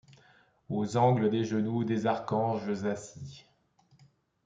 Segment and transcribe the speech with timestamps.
[0.67, 3.45] Aux angles des genoux des archanges assis!